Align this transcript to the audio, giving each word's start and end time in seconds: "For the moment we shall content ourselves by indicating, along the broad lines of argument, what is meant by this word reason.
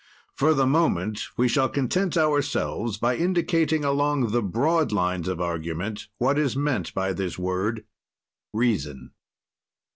"For 0.33 0.55
the 0.55 0.65
moment 0.65 1.27
we 1.37 1.47
shall 1.47 1.69
content 1.69 2.17
ourselves 2.17 2.97
by 2.97 3.17
indicating, 3.17 3.85
along 3.85 4.31
the 4.31 4.41
broad 4.41 4.91
lines 4.91 5.27
of 5.27 5.39
argument, 5.39 6.07
what 6.17 6.39
is 6.39 6.57
meant 6.57 6.95
by 6.95 7.13
this 7.13 7.37
word 7.37 7.85
reason. 8.51 9.11